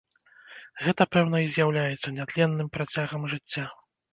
Гэта, 0.85 1.07
пэўна, 1.17 1.37
і 1.45 1.51
з'яўляецца 1.57 2.15
нятленным 2.17 2.73
працягам 2.79 3.31
жыцця. 3.37 3.65